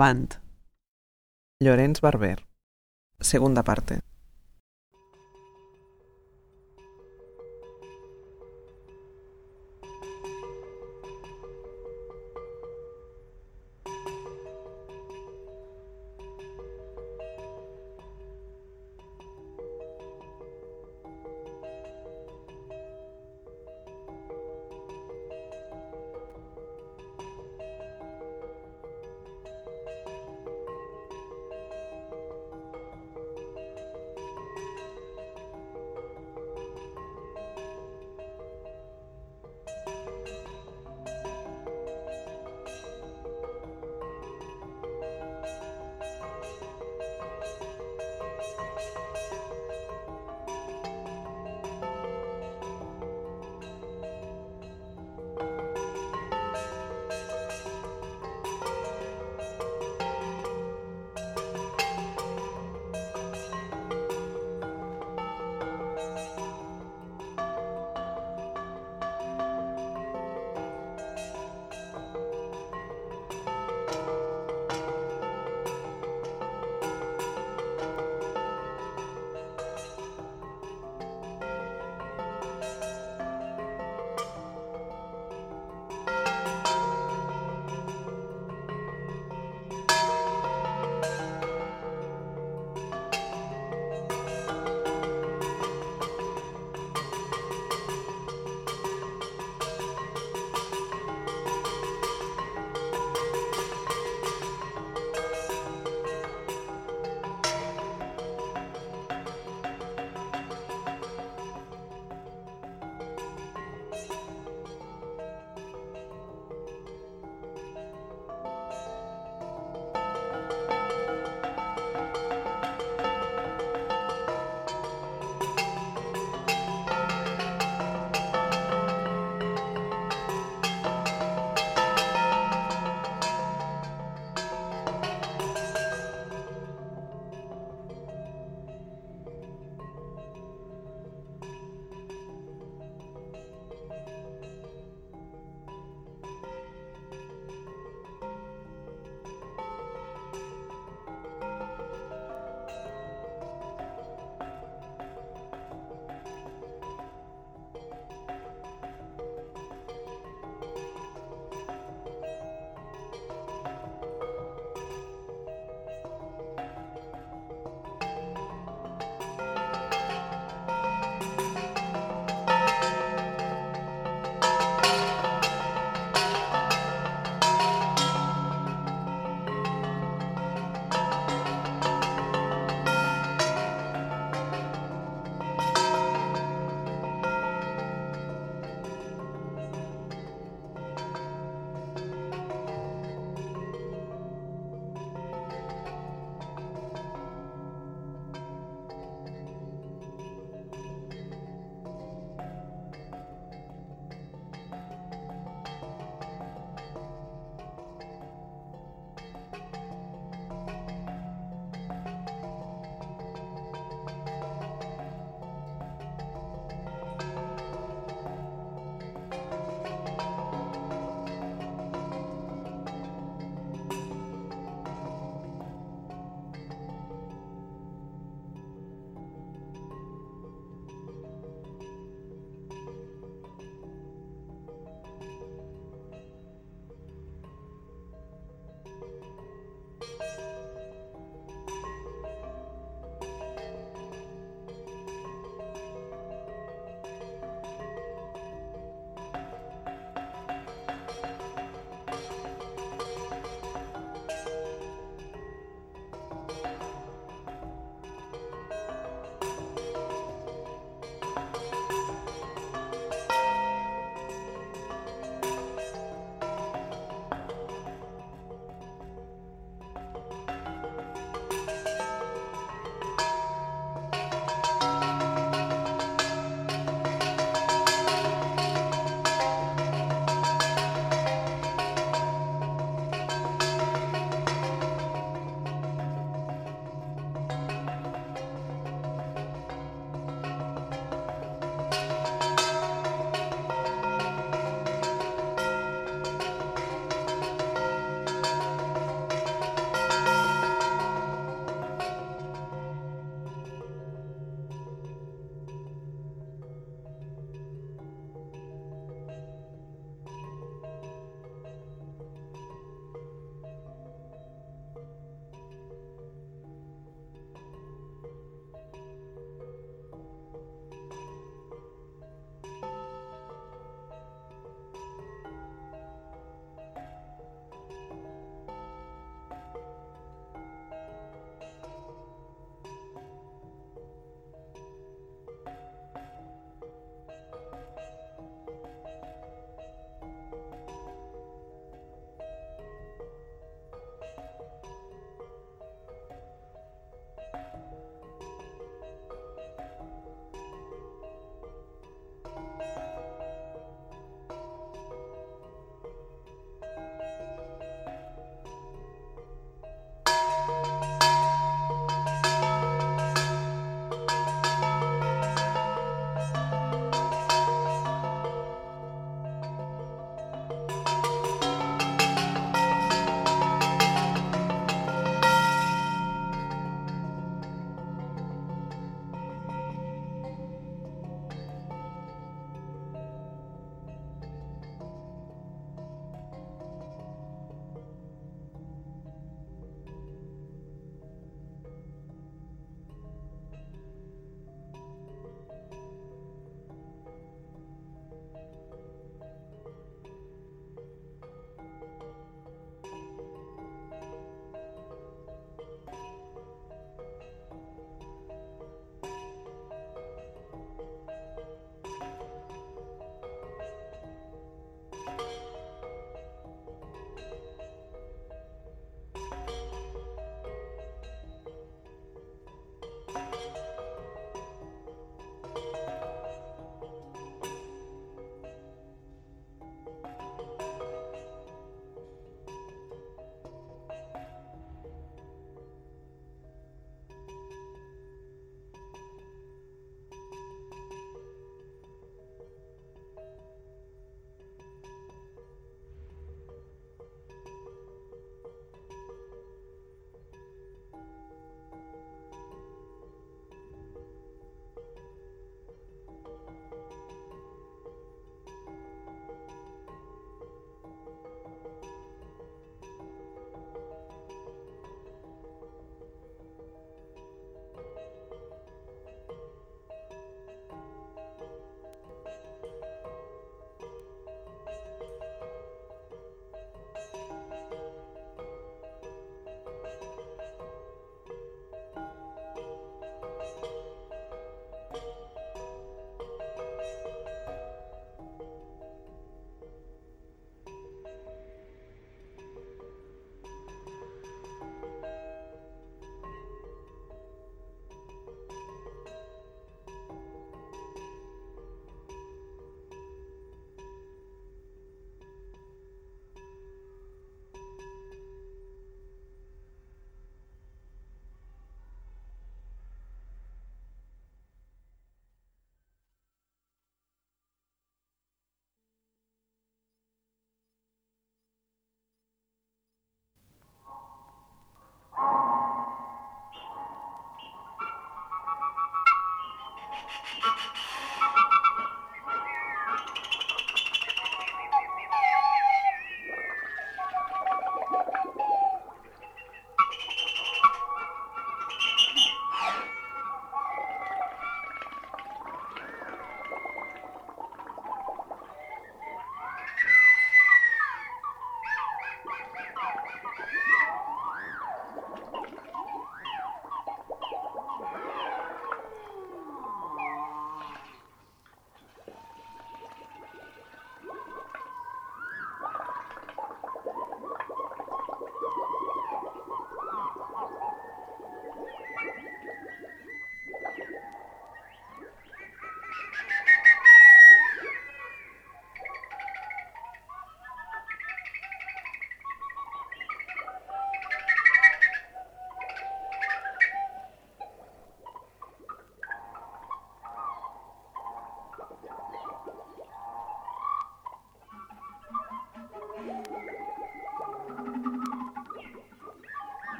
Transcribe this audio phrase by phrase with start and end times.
[0.00, 0.40] Avant.
[1.60, 2.46] Llorenç Barber.
[3.20, 4.00] Segunda parte.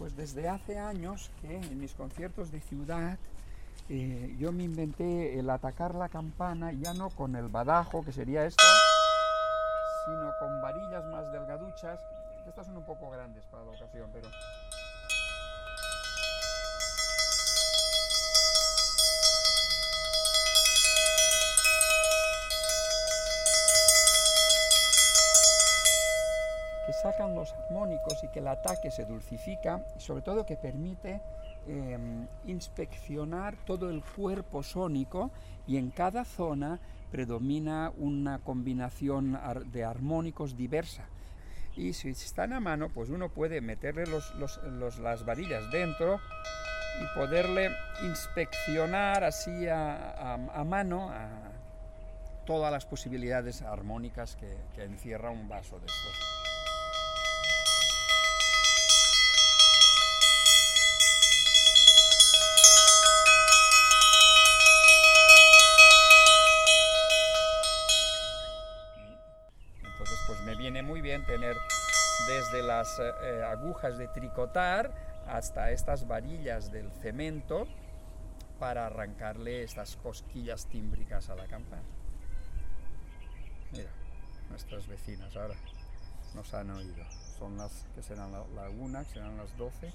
[0.00, 3.18] Pues desde hace años que en mis conciertos de ciudad
[3.90, 8.46] eh, yo me inventé el atacar la campana ya no con el badajo, que sería
[8.46, 8.64] esto,
[10.06, 12.00] sino con varillas más delgaduchas.
[12.48, 14.26] Estas son un poco grandes para la ocasión, pero
[27.02, 31.20] sacan los armónicos y que el ataque se dulcifica y sobre todo que permite
[31.66, 35.30] em, inspeccionar todo el cuerpo sónico
[35.66, 36.80] y en cada zona
[37.10, 41.06] predomina una combinación de armónicos diversa.
[41.76, 46.20] Y si están a mano, pues uno puede meterle las varillas dentro
[47.00, 47.70] y poderle
[48.02, 51.10] inspeccionar así a, mano
[52.44, 56.29] todas las posibilidades armónicas que, que encierra un vaso de estos.
[72.80, 74.90] Las eh, eh, agujas de tricotar
[75.26, 77.66] hasta estas varillas del cemento
[78.58, 81.82] para arrancarle estas cosquillas tímbricas a la campana.
[83.72, 83.90] Mira,
[84.48, 85.56] nuestras vecinas ahora
[86.34, 87.04] nos han oído.
[87.38, 89.92] Son las que serán la, la una, que serán las 12,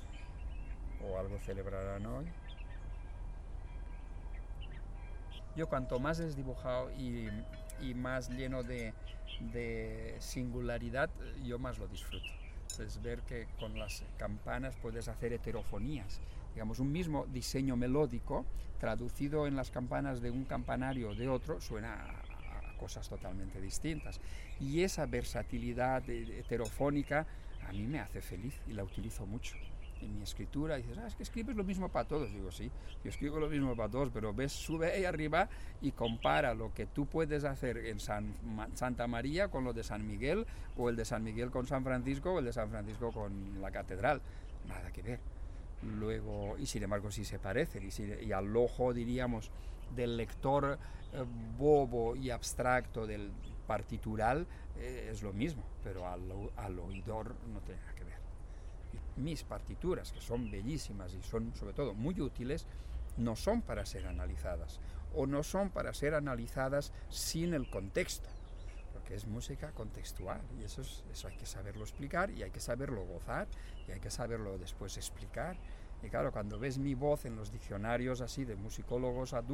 [1.10, 2.26] o algo celebrarán hoy.
[5.56, 7.32] Yo cuanto más es dibujado y,
[7.96, 8.94] más lleno de,
[10.20, 11.10] singularidad,
[11.44, 12.45] yo más lo disfruto.
[12.80, 16.20] Es ver que con las campanas puedes hacer heterofonías.
[16.54, 18.46] Digamos, un mismo diseño melódico
[18.80, 24.20] traducido en las campanas de un campanario o de otro suena a, cosas totalmente distintas.
[24.60, 27.26] Y esa versatilidad heterofónica
[27.68, 29.56] a mí me hace feliz y la utilizo mucho
[30.02, 32.32] en mi escritura, dices, ah, es que escribes lo mismo para todos.
[32.32, 32.70] Digo, sí,
[33.04, 35.50] yo escribo lo mismo para todos, pero ves, sube ahí arriba
[35.82, 38.34] y compara lo que tú puedes hacer en San,
[38.74, 40.46] Santa María con lo de San Miguel,
[40.78, 43.72] o el de San Miguel con San Francisco, o el de San Francisco con la
[43.72, 44.22] catedral.
[44.68, 45.20] Nada que ver.
[45.84, 47.90] Luego, y sin embargo, sí se parecen,
[48.22, 49.52] y, al ojo, diríamos,
[49.96, 50.80] del lector
[51.14, 51.24] eh,
[51.58, 53.32] bobo y abstracto del
[53.68, 54.48] partitural
[54.78, 56.22] eh, es lo mismo, pero al,
[56.56, 57.82] al oidor no tiene
[59.18, 62.66] mis partituras, que son bellísimas y son sobre todo muy útiles,
[63.18, 64.80] no son para ser analizadas
[65.14, 68.30] o no son para ser analizadas sin el contexto,
[68.94, 72.60] porque es música contextual y eso, es, eso hay que saberlo explicar y hay que
[72.60, 73.48] saberlo gozar
[73.88, 75.56] y hay que saberlo después explicar.
[76.04, 79.46] Y claro, cuando ves mi voz en los diccionarios así de musicólogos ad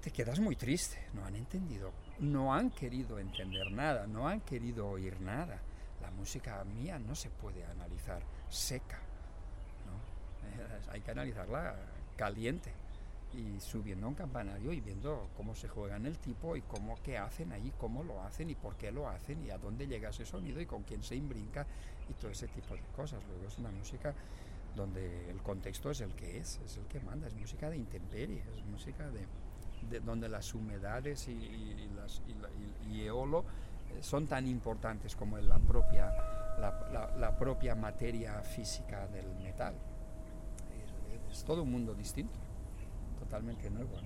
[0.00, 4.88] te quedas muy triste, no han entendido, no han querido entender nada, no han querido
[4.88, 5.60] oír nada
[6.08, 8.98] la música mía no se puede analizar seca,
[9.86, 10.90] ¿no?
[10.92, 11.76] hay que analizarla
[12.16, 12.72] caliente
[13.34, 16.96] y subiendo a un campanario y viendo cómo se juega en el tipo y cómo
[17.02, 20.08] qué hacen ahí, cómo lo hacen y por qué lo hacen y a dónde llega
[20.08, 21.66] ese sonido y con quién se imbrinca
[22.08, 23.22] y todo ese tipo de cosas.
[23.28, 24.14] Luego es una música
[24.74, 28.42] donde el contexto es el que es, es el que manda, es música de intemperie,
[28.56, 29.26] es música de,
[29.90, 32.48] de donde las humedades y, y, las, y, la,
[32.90, 33.44] y eolo
[34.00, 36.12] son tan importantes como la propia,
[36.58, 39.74] la, propia materia física del metal.
[41.30, 42.38] Es, todo un mundo distinto,
[43.18, 43.96] totalmente nuevo.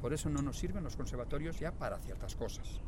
[0.00, 2.80] Por eso no nos sirven los conservatorios ya para ciertas cosas.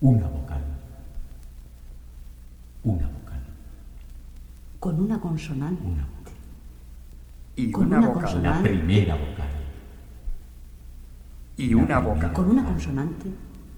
[0.00, 0.60] Una vocal.
[2.84, 3.40] Una vocal.
[4.78, 5.82] Con una consonante.
[5.84, 6.34] Una vocal.
[7.56, 8.22] y Con una una vocal.
[8.22, 8.68] La consonante.
[8.70, 9.48] primera vocal.
[11.56, 12.32] Y una vocal.
[12.32, 13.28] Con una consonante.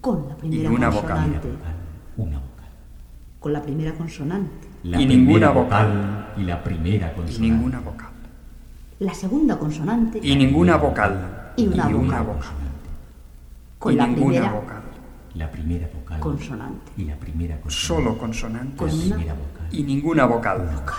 [0.00, 1.08] Con la primera una vocal.
[1.16, 1.48] consonante.
[1.48, 1.74] Vocal.
[2.18, 2.66] Una vocal.
[3.40, 4.68] Con la primera consonante.
[4.84, 6.32] La Y ninguna vocal.
[6.36, 7.40] Y la primera Y consonante.
[7.40, 8.10] ninguna vocal.
[8.98, 10.20] La segunda consonante.
[10.22, 11.52] Y ninguna vocal.
[11.56, 12.24] Y una vocal.
[12.26, 12.48] vocal.
[13.78, 14.79] Con y la ninguna primera vocal.
[15.34, 16.20] La primera vocal.
[16.20, 16.92] consonante.
[16.96, 17.86] Y la primera consonante.
[18.04, 18.18] Solo.
[18.18, 18.36] Con La
[19.10, 19.68] primera vocal.
[19.70, 20.58] Y ninguna vocal.
[20.74, 20.96] vocal.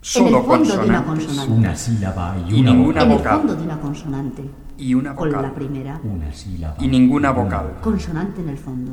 [0.00, 1.52] Solo en el consonante.
[1.52, 3.10] Una sílaba y Y una ninguna en vocal.
[3.10, 3.38] el vocal.
[3.38, 4.50] fondo de una consonante.
[4.76, 5.42] Y una Con vocal.
[5.42, 6.76] la primera Una sílaba.
[6.80, 7.76] Y ninguna vocal.
[7.80, 8.92] consonante en el fondo.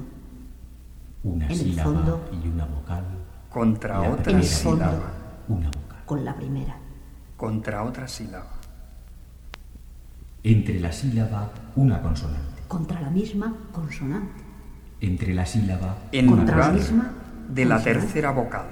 [1.24, 2.30] Una en el sílaba fondo.
[2.44, 3.04] y una vocal.
[3.50, 4.86] Contra La otra En el fondo.
[4.86, 5.12] sílaba.
[5.48, 6.00] Una vocal.
[6.06, 6.78] Con la primera.
[7.36, 8.52] Contra otra sílaba.
[10.44, 12.59] Entre la sílaba, una consonante.
[12.70, 14.42] Contra la misma consonante.
[15.02, 17.12] Entre la sílaba, En una Contra la lugar misma
[17.50, 18.00] de la consonante.
[18.02, 18.66] tercera vocal.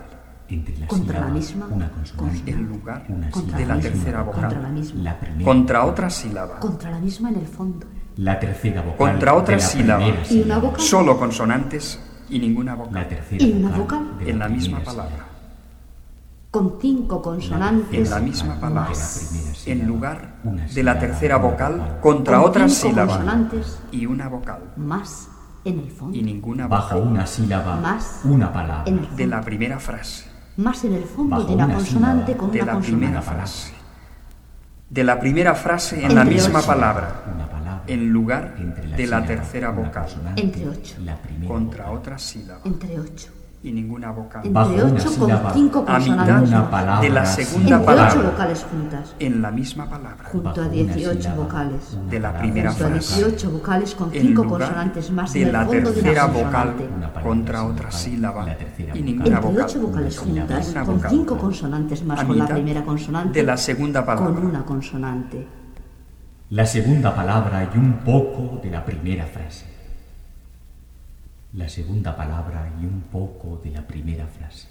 [0.49, 2.51] Entre la Contra la sílaba, misma una consonante.
[2.51, 4.41] En lugar Una Contra de la y una tercera vocal.
[4.43, 5.01] Contra la misma.
[5.03, 5.43] La primera.
[5.45, 6.59] Contra otra sílaba.
[6.59, 7.85] Contra la misma en el fondo.
[8.15, 8.97] La tercera vocal.
[8.97, 10.03] Contra otra de la sílaba.
[10.29, 10.79] Y una vocal.
[10.81, 13.07] Solo consonantes y ninguna La vocal.
[13.09, 14.03] tercera Y una vocal.
[14.05, 14.27] vocal.
[14.29, 15.09] En la misma palabra.
[15.11, 15.27] sílaba.
[16.51, 17.99] Con cinco consonantes.
[17.99, 18.93] En la misma palabra.
[18.93, 19.71] La.
[19.71, 21.97] En lugar de la tercera vocal.
[22.01, 23.13] Contra con otra cinco sílaba.
[23.17, 24.59] consonantes Y una vocal.
[24.77, 25.29] más
[25.65, 26.17] en el fondo.
[26.17, 28.21] Y ninguna Bajo una sílaba, Más.
[28.23, 28.83] una palabra.
[28.85, 29.15] En el fondo.
[29.17, 30.25] De la primera frase.
[30.57, 33.35] Más en el fondo Bajo de una consonante con De una la primera consonante.
[33.41, 33.73] frase.
[34.89, 36.67] De la primera frase en la misma ocho.
[36.67, 37.23] palabra.
[37.35, 37.83] Una palabra.
[37.87, 40.05] En lugar Entre de la sílaba, tercera vocal.
[40.35, 40.95] Entre ocho.
[41.03, 41.17] La
[41.47, 42.61] Contra otra sílaba.
[42.63, 43.29] Entre ocho.
[43.63, 44.41] Y ninguna vocal.
[44.45, 44.53] Entre
[45.71, 46.51] consonantes.
[47.01, 48.13] de la segunda Entre palabra.
[48.19, 49.15] ocho vocales juntas.
[49.19, 50.25] En la misma palabra.
[50.31, 51.97] Junto a una 18 sílaba, vocales.
[52.09, 52.39] De la palabra.
[52.41, 53.15] primera Junto a frase.
[53.25, 56.25] 18 vocales con En cinco lugar consonantes más de en el la fondo de tercera
[56.25, 56.73] una vocal
[57.23, 59.05] contra otra sílaba y vocal.
[59.05, 59.65] ninguna Entre vocal.
[59.65, 60.27] ocho vocales Una
[60.61, 63.39] sílaba, juntas, con consonantes más con la primera consonante.
[63.39, 64.33] de la segunda palabra.
[64.35, 65.47] Con una consonante.
[66.51, 69.65] La segunda palabra y un poco de la primera frase.
[71.57, 74.67] La segunda palabra y un poco de la primera frase.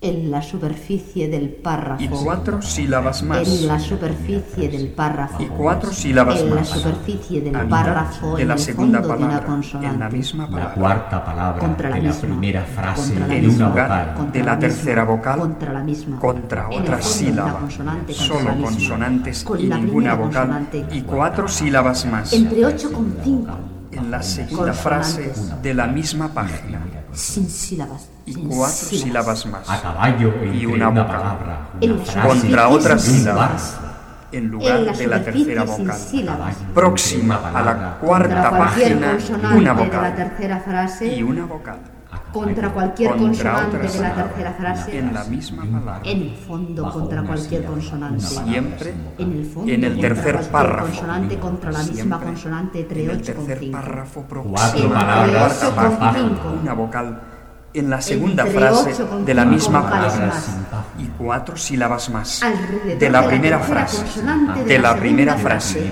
[0.00, 2.00] En la superficie del párrafo.
[2.00, 3.48] Y cuatro sílabas más.
[3.48, 5.42] En la superficie del párrafo.
[5.42, 6.68] Y cuatro sílabas En la más.
[6.68, 8.36] superficie del párrafo.
[8.36, 9.46] de en la el segunda fondo de una palabra.
[9.48, 9.94] consonante.
[9.94, 10.74] En la misma La palabra.
[10.74, 12.28] cuarta palabra Contra la de la misma.
[12.28, 14.14] primera frase la En una lugar vocal.
[14.14, 14.58] Contra de la misma.
[14.60, 15.38] tercera vocal.
[15.40, 16.18] Contra la misma.
[16.20, 17.58] Contra otra una sílaba.
[17.58, 18.68] consonante Solo la misma.
[18.70, 20.68] consonantes Con y la ninguna vocal.
[20.92, 22.32] Y cuatro sílabas más.
[22.32, 23.58] Entre 8 con 5.
[23.90, 25.32] En la segunda frase
[25.62, 26.80] de la misma página.
[27.12, 28.08] Sin sílabas.
[28.26, 29.40] Y cuatro sílabas.
[29.40, 29.70] sílabas más.
[29.70, 31.68] A caballo entre una palabra,
[32.26, 33.46] Contra otra y un sílaba.
[33.48, 33.78] párrafo.
[34.30, 35.96] En lugar la de la tercera vocal.
[35.96, 36.56] sílabas.
[36.74, 39.18] Próxima a la cuarta página.
[39.56, 40.14] Una vocal.
[40.14, 41.14] tercera frase.
[41.16, 41.78] Y una vocal.
[42.38, 44.98] Contra cualquier Contra consonante de la tercera frase.
[44.98, 46.00] En la misma palabra.
[46.04, 48.20] En el fondo contra cualquier consonante.
[48.20, 48.94] Siempre.
[49.18, 50.86] En el fondo En el tercer párrafo.
[50.86, 53.78] consonante contra la misma consonante entre En el 8 con tercer 5.
[53.78, 55.72] párrafo Cuatro palabras.
[56.62, 57.20] Una vocal.
[57.74, 58.94] En la segunda frase
[59.26, 60.32] de la misma palabra.
[60.98, 62.40] Y cuatro sílabas más.
[62.98, 64.04] De la primera frase.
[64.64, 65.90] De la primera frase.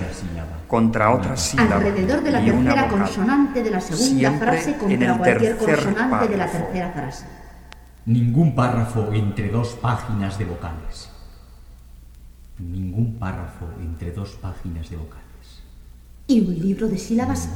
[0.67, 1.75] Contra otra sílaba.
[1.77, 2.99] Alrededor de la y una tercera vocal.
[2.99, 6.65] consonante de la segunda Siempre frase en contra el cualquier tercer consonante de la párrafo.
[6.65, 7.25] tercera frase.
[8.05, 11.09] Ningún párrafo entre dos páginas de vocales.
[12.59, 15.26] Ningún párrafo entre dos páginas de vocales.
[16.29, 17.47] Y un libro de sílabas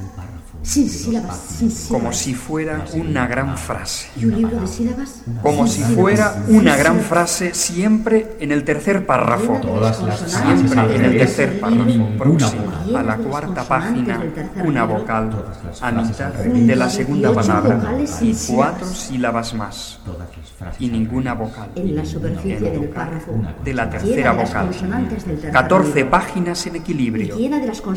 [0.64, 2.02] sin sílabas, sin sílabas.
[2.02, 4.10] Como si fuera una gran frase.
[4.16, 9.06] Y un libro de sílabas Como si fuera una gran frase siempre en el tercer
[9.06, 9.60] párrafo.
[10.28, 12.96] Siempre en el tercer párrafo vocal.
[12.96, 14.24] a la cuarta página,
[14.64, 15.32] una vocal
[15.82, 19.54] a mitad de la segunda 18 palabra y cuatro sílabas.
[19.54, 20.00] más
[20.80, 21.70] y ninguna vocal.
[21.76, 23.34] En la superficie del párrafo.
[23.64, 24.68] de la tercera vocal.
[24.68, 26.12] consonantes del tercer 14 libro.
[26.12, 27.36] páginas en equilibrio.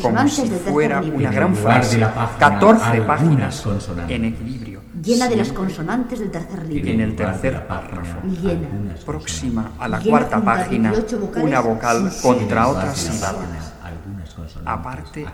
[0.01, 1.97] Como si fuera una gran frase.
[1.97, 3.65] la página, 14 algunas páginas
[4.07, 4.81] en equilibrio.
[5.01, 6.91] Llena de las consonantes del tercer libro.
[6.91, 8.19] En el tercer párrafo.
[8.23, 8.95] Llena.
[9.05, 13.39] próxima a la Llena cuarta página, 18 vocales una vocal contra otra sílaba.
[14.65, 15.25] Aparte,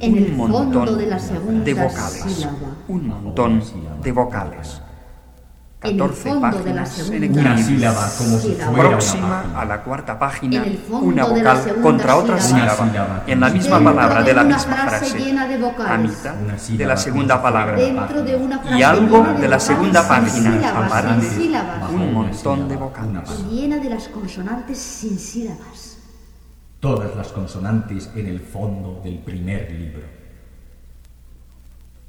[0.00, 2.22] un fondo montón de la segunda de vocales.
[2.22, 2.56] sílaba.
[2.88, 3.62] Un montón
[4.02, 4.80] de vocales.
[5.84, 8.72] En el 14 fondo de la páginas en segunda Una sílaba como si Sílaba.
[8.72, 9.60] fuera una Próxima página.
[9.60, 12.88] a la cuarta página, En el fondo una de la vocal contra otra sílaba.
[12.88, 13.12] sílaba.
[13.14, 13.22] Una.
[13.26, 15.18] En la misma Dentro palabra de de la una misma frase frase.
[15.18, 15.90] llena de vocales.
[15.92, 17.76] A mitad Una de la segunda palabra.
[17.76, 17.90] De
[18.36, 20.70] una frase Y algo llena de la segunda página.
[20.86, 21.26] Aparte,
[21.92, 23.44] un montón de vocales.
[23.50, 25.98] Llena de las consonantes sin sílabas.
[26.80, 30.02] Todas las consonantes en el fondo del primer libro.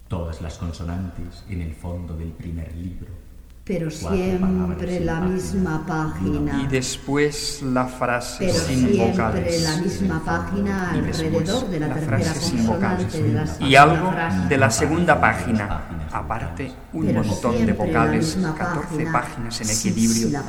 [0.07, 3.24] Todas las consonantes en el fondo del primer libro.
[3.66, 6.61] Pero siempre la misma página.
[6.61, 9.63] Y después la frase Pero sin siempre vocales.
[9.63, 13.03] la misma página Y después alrededor de la, la tercera frase sin vocales.
[13.05, 14.47] consonante de la Y algo frase.
[14.49, 15.82] de la segunda página.
[16.13, 20.39] Aparte, un Pero montón de vocales, misma 14 página, páginas en equilibrio.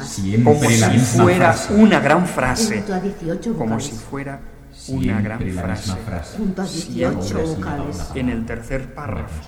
[0.45, 1.75] Como si fuera frase.
[1.75, 2.77] una gran frase.
[2.77, 4.41] Junto a 18 Como si fuera
[4.73, 5.81] Siempre una gran frase.
[5.89, 6.37] misma frase.
[6.37, 8.11] Junto a 18 Siempre vocales.
[8.15, 9.43] En el tercer párrafo.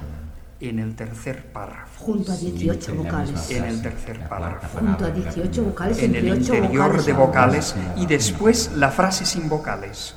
[0.61, 2.05] En el tercer párrafo.
[2.05, 3.51] Junto a 18 Siempre la vocales.
[3.51, 4.79] En el tercer párrafo.
[4.79, 7.13] cuarta Junto a palabra de la 18 primera vocales En el entre 8 interior de
[7.13, 10.15] vocales y después la frase sin vocales.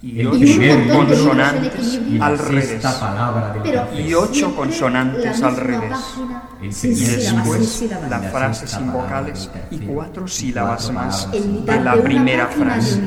[0.00, 0.46] Y ocho
[0.92, 2.86] consonantes al revés.
[3.98, 5.98] Y ocho consonantes al revés.
[6.62, 6.68] Y
[7.04, 13.02] después la frase sin vocales y cuatro sílabas más de la primera frase.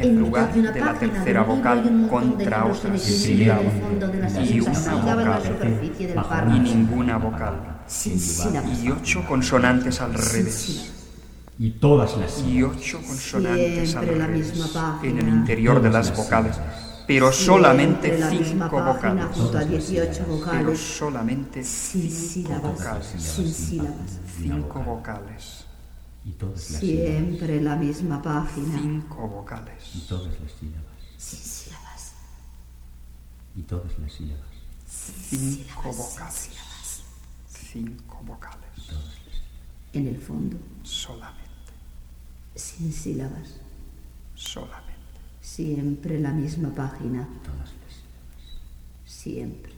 [0.00, 3.08] en lugar de la tercera vocal contra libros en otras.
[3.10, 6.56] equilibrio en el Sí, fondo de la y una sílaba vocal.
[6.56, 7.54] y ninguna vocal.
[8.84, 10.92] Y ocho consonantes al revés.
[11.58, 12.76] Y todas las Y sílabas.
[12.76, 15.10] ocho consonantes Siempre la misma página.
[15.10, 16.56] En el interior de las vocales.
[17.06, 19.36] Pero solamente cinco página vocales.
[19.36, 22.62] junto a 18 Pero solamente Sin cinco sílabas.
[22.78, 23.06] vocales.
[23.22, 24.18] Sin sílabas.
[24.40, 25.64] Cinco vocales.
[26.24, 27.08] Y todas las sílabas.
[27.10, 28.78] Siempre la misma página.
[28.78, 29.82] Cinco vocales.
[29.94, 30.84] Y todas las sílabas.
[31.16, 32.12] Sin sílabas.
[33.56, 34.44] Y todas las sílabas.
[34.86, 36.50] Cinco vocales.
[37.48, 38.68] Cinco vocales.
[39.94, 40.56] En el fondo.
[40.82, 41.47] Solamente.
[42.58, 43.60] Sin sílabas.
[44.34, 44.92] Solamente.
[45.40, 47.28] Siempre la misma página.
[47.44, 48.60] Todas las sílabas.
[49.04, 49.72] Siempre.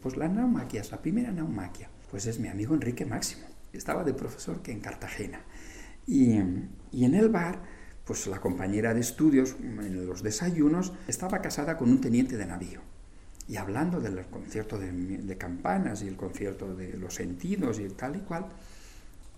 [0.00, 3.46] Pues la naumaquia, la primera naumaquia, pues es mi amigo Enrique Máximo.
[3.72, 5.40] Estaba de profesor que en Cartagena.
[6.06, 6.38] Y,
[6.92, 7.62] y en el bar,
[8.04, 12.91] pues la compañera de estudios, en los desayunos, estaba casada con un teniente de navío.
[13.48, 18.16] Y hablando del concierto de, de campanas y el concierto de los sentidos y tal
[18.16, 18.46] y cual,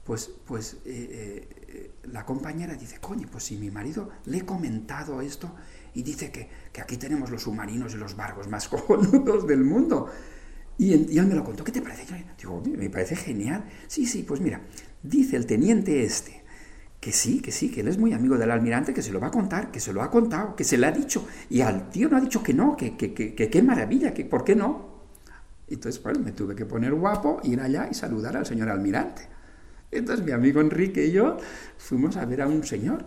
[0.04, 5.20] pues, pues eh, eh, la compañera dice, coño, pues si mi marido le he comentado
[5.22, 5.54] esto
[5.94, 10.10] y dice que, que aquí tenemos los submarinos y los barcos más cojonudos del mundo.
[10.78, 12.04] Y, en- él me lo contó, ¿qué te parece?
[12.06, 13.64] Yo digo, "Oye, me parece genial.
[13.88, 14.60] Sí, sí, pues mira,
[15.02, 16.43] dice el teniente este,
[17.04, 19.26] que sí, que sí, que él es muy amigo del almirante, que se lo va
[19.26, 21.26] a contar, que se lo ha contado, que se le ha dicho.
[21.50, 24.24] Y al tío no ha dicho que no, que que- que- que qué maravilla, que
[24.24, 25.04] por qué no.
[25.68, 29.28] Entonces, bueno, me tuve que poner guapo, ir allá y saludar al señor almirante.
[29.90, 31.36] Entonces mi amigo Enrique y yo
[31.76, 33.04] fuimos a ver a un señor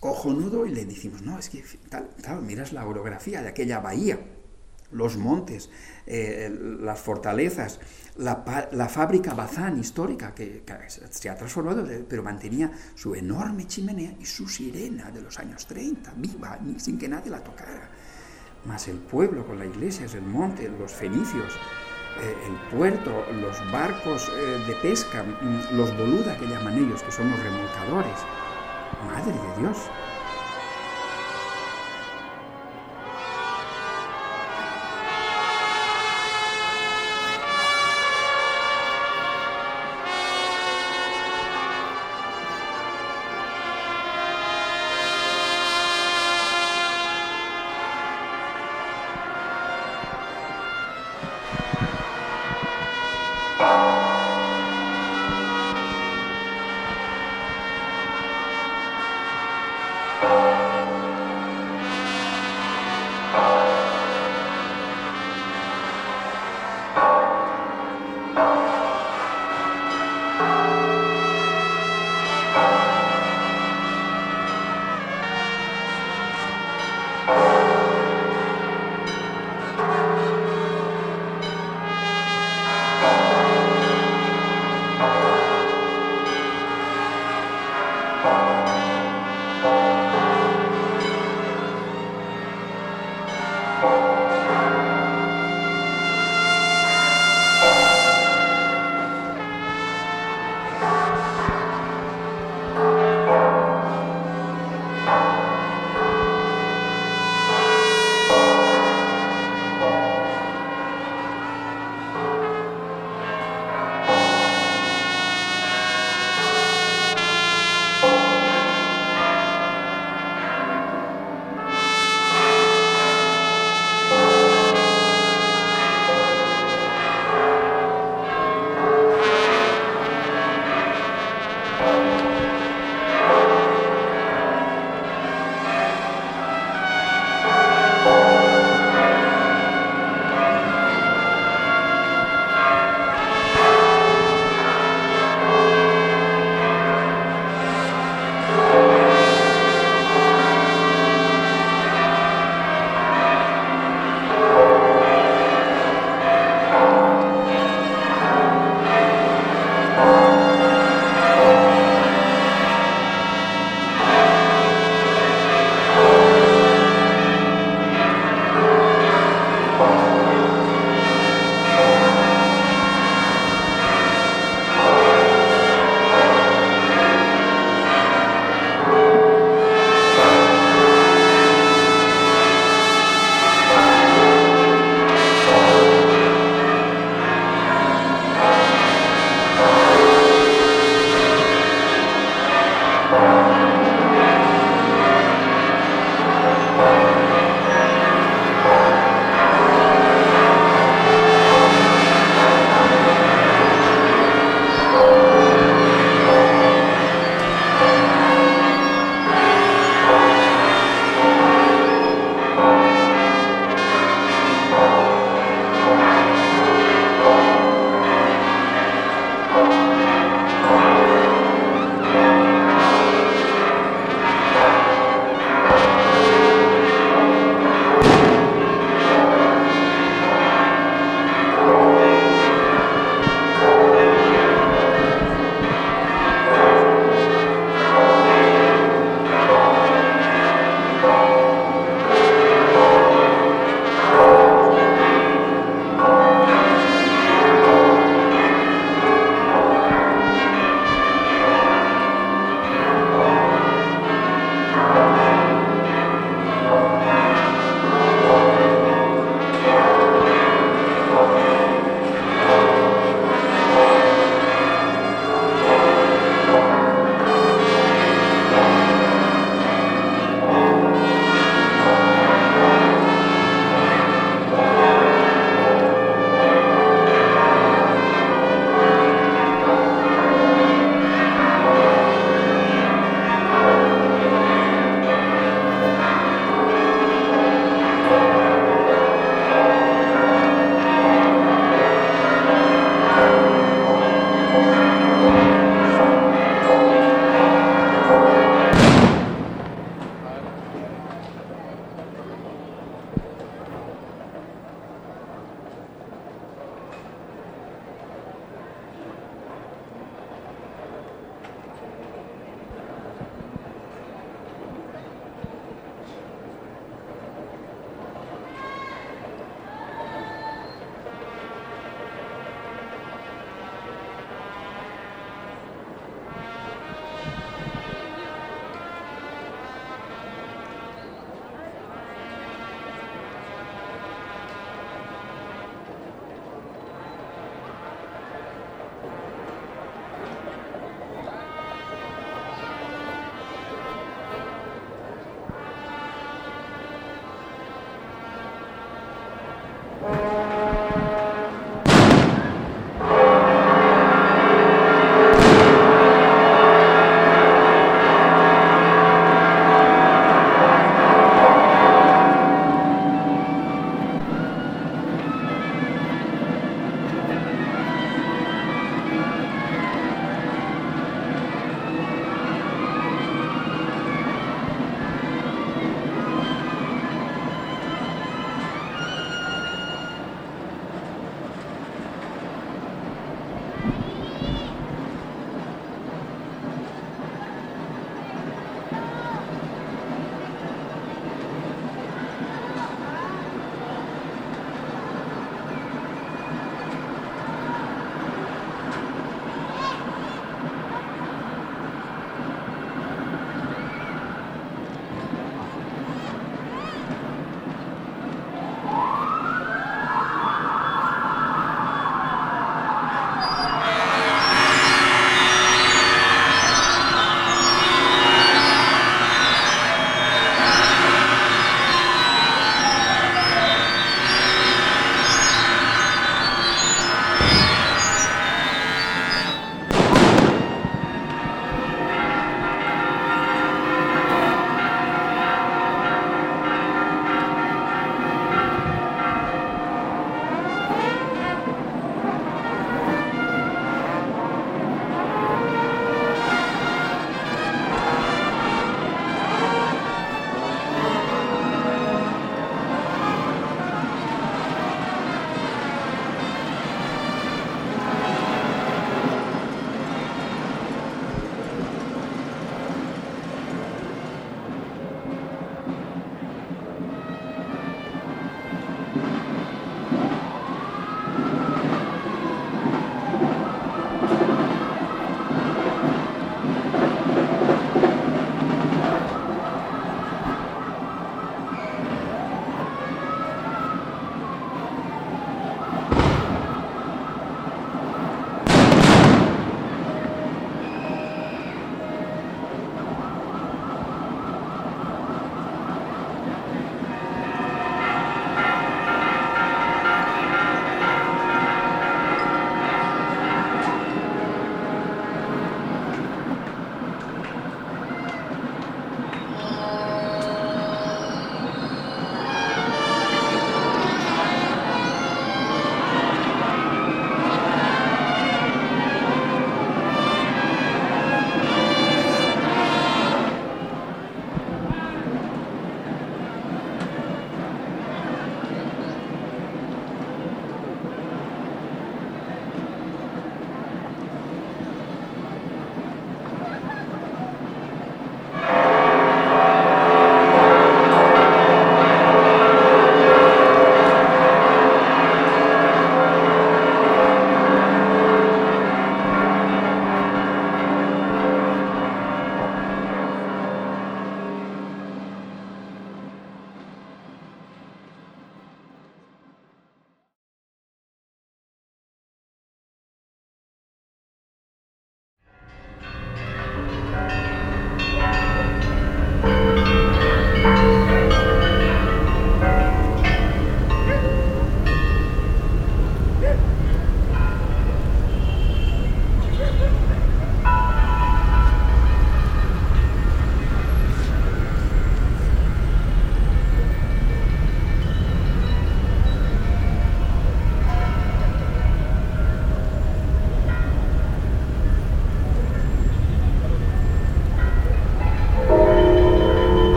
[0.00, 4.18] cojonudo y le dijimos, no, es que tal, claro, miras la orografía de aquella bahía,
[4.92, 5.70] los montes,
[6.06, 7.80] eh, las fortalezas,
[8.16, 10.62] la, fábrica Bazán histórica que,
[11.10, 16.12] se ha transformado, pero mantenía su enorme chimenea y su sirena de los años 30,
[16.16, 17.88] viva, sin que nadie la tocara.
[18.66, 21.54] Más el pueblo con la iglesia, el monte, los fenicios,
[22.20, 27.12] eh, el puerto, los barcos eh, de pesca, mm, los boluda que llaman ellos, que
[27.12, 28.18] son los remolcadores.
[29.06, 29.78] Madre de Dios.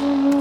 [0.00, 0.39] Mm-hmm.